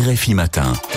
[0.00, 0.91] RFI Matin.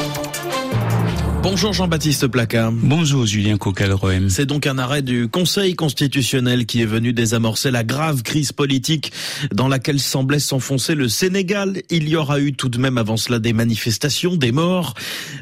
[1.48, 2.72] Bonjour Jean-Baptiste Placard.
[2.72, 4.32] Bonjour Julien Coquelroem.
[4.32, 9.12] C'est donc un arrêt du Conseil constitutionnel qui est venu désamorcer la grave crise politique
[9.54, 11.84] dans laquelle semblait s'enfoncer le Sénégal.
[11.92, 14.96] Il y aura eu tout de même avant cela des manifestations, des morts.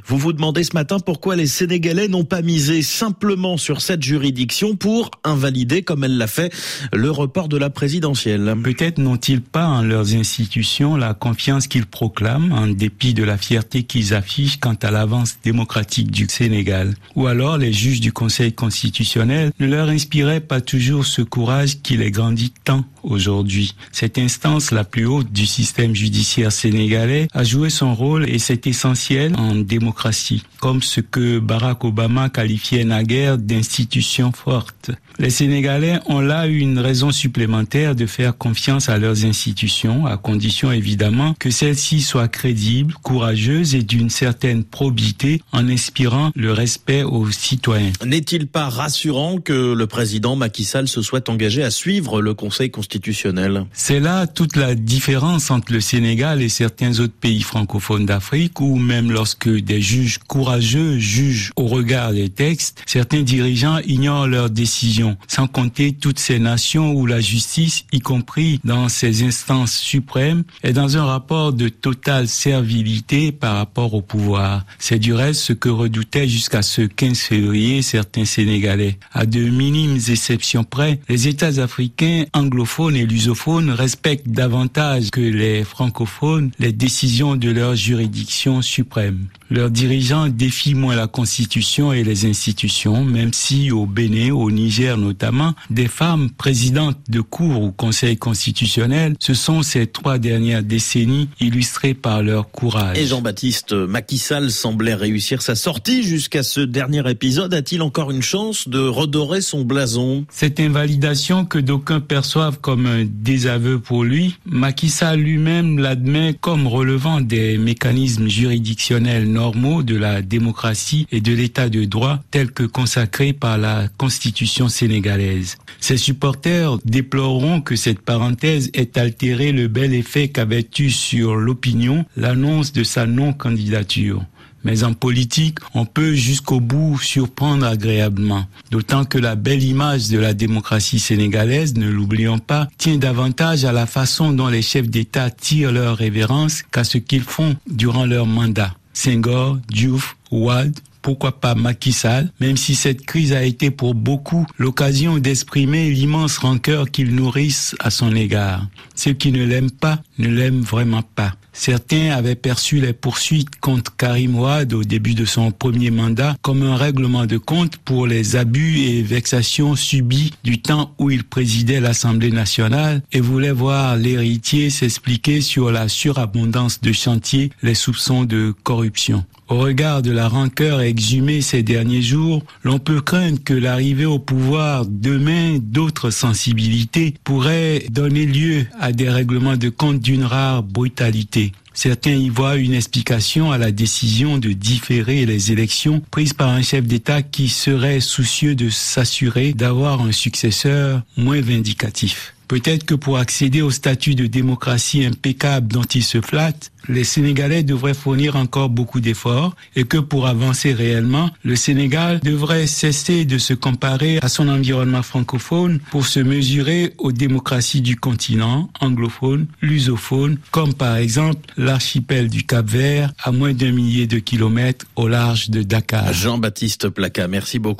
[0.05, 4.75] Vous vous demandez ce matin pourquoi les Sénégalais n'ont pas misé simplement sur cette juridiction
[4.75, 6.53] pour invalider, comme elle l'a fait,
[6.91, 8.53] le report de la présidentielle.
[8.61, 13.83] Peut-être n'ont-ils pas en leurs institutions la confiance qu'ils proclament en dépit de la fierté
[13.83, 16.95] qu'ils affichent quant à l'avance démocratique du Sénégal.
[17.15, 21.97] Ou alors les juges du Conseil constitutionnel ne leur inspiraient pas toujours ce courage qui
[21.97, 23.75] les grandit tant aujourd'hui.
[23.91, 28.65] Cette instance la plus haute du système judiciaire sénégalais a joué son rôle et c'est
[28.65, 34.91] essentiel en démocratie, comme ce que Barack Obama qualifiait naguère d'institution forte.
[35.19, 40.71] Les Sénégalais ont là une raison supplémentaire de faire confiance à leurs institutions, à condition
[40.71, 47.29] évidemment que celles-ci soient crédibles, courageuses et d'une certaine probité en inspirant le respect aux
[47.29, 47.91] citoyens.
[48.05, 52.71] N'est-il pas rassurant que le président Macky Sall se soit engagé à suivre le Conseil
[52.71, 53.65] constitutionnel?
[53.73, 58.77] C'est là toute la différence entre le Sénégal et certains autres pays francophones d'Afrique où
[58.77, 65.17] même lorsque des juges courageux jugent au regard des textes, certains dirigeants ignorent leurs décisions,
[65.27, 70.71] sans compter toutes ces nations où la justice, y compris dans ces instances suprêmes, est
[70.71, 74.65] dans un rapport de totale servilité par rapport au pouvoir.
[74.79, 78.97] C'est du reste ce que redoutaient jusqu'à ce 15 février certains Sénégalais.
[79.11, 85.63] À de minimes exceptions près, les États africains anglophones et lusophones respectent davantage que les
[85.63, 89.27] francophones les décisions de leur juridiction suprême.
[89.53, 94.97] Leurs dirigeants défient moins la Constitution et les institutions, même si au Bénin, au Niger
[94.97, 101.29] notamment, des femmes présidentes de cours ou conseil constitutionnel, ce sont ces trois dernières décennies
[101.39, 102.97] illustrées par leur courage.
[102.97, 107.53] Et Jean-Baptiste Macky Sall semblait réussir sa sortie jusqu'à ce dernier épisode.
[107.53, 110.25] A-t-il encore une chance de redorer son blason?
[110.31, 116.65] Cette invalidation que d'aucuns perçoivent comme un désaveu pour lui, Macky Sall lui-même l'admet comme
[116.65, 122.63] relevant des mécanismes juridictionnels normaux de la démocratie et de l'état de droit tels que
[122.63, 125.57] consacrés par la constitution sénégalaise.
[125.81, 132.05] Ses supporters déploreront que cette parenthèse ait altéré le bel effet qu'avait eu sur l'opinion
[132.15, 134.23] l'annonce de sa non-candidature.
[134.63, 138.45] Mais en politique, on peut jusqu'au bout surprendre agréablement.
[138.71, 143.73] D'autant que la belle image de la démocratie sénégalaise, ne l'oublions pas, tient davantage à
[143.73, 148.25] la façon dont les chefs d'État tirent leur révérence qu'à ce qu'ils font durant leur
[148.25, 148.73] mandat.
[148.93, 150.73] Senghor, Diouf, Ouad,
[151.03, 156.37] pourquoi pas Macky Sall, même si cette crise a été pour beaucoup l'occasion d'exprimer l'immense
[156.37, 158.65] rancœur qu'ils nourrissent à son égard.
[158.95, 161.33] Ceux qui ne l'aiment pas ne l'aiment vraiment pas.
[161.55, 166.63] Certains avaient perçu les poursuites contre Karim Ouad au début de son premier mandat comme
[166.63, 171.79] un règlement de compte pour les abus et vexations subis du temps où il présidait
[171.79, 178.55] l'Assemblée nationale et voulaient voir l'héritier s'expliquer sur la surabondance de chantiers, les soupçons de
[178.63, 179.23] corruption.
[179.49, 184.17] Au regard de la rancœur exhumée ces derniers jours, l'on peut craindre que l'arrivée au
[184.17, 191.51] pouvoir demain d'autres sensibilités pourrait donner lieu à des règlements de compte d'une rare brutalité.
[191.73, 196.61] Certains y voient une explication à la décision de différer les élections prise par un
[196.61, 202.32] chef d'État qui serait soucieux de s'assurer d'avoir un successeur moins vindicatif.
[202.47, 207.63] Peut-être que pour accéder au statut de démocratie impeccable dont il se flatte, les Sénégalais
[207.63, 213.37] devraient fournir encore beaucoup d'efforts et que pour avancer réellement, le Sénégal devrait cesser de
[213.37, 220.37] se comparer à son environnement francophone pour se mesurer aux démocraties du continent anglophone, lusophone,
[220.51, 225.63] comme par exemple l'archipel du Cap-Vert à moins d'un millier de kilomètres au large de
[225.63, 226.11] Dakar.
[226.13, 227.73] Jean-Baptiste Placa, merci beaucoup.